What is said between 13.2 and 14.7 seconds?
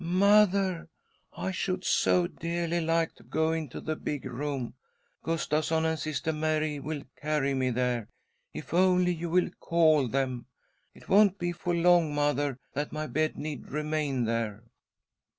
need remain there."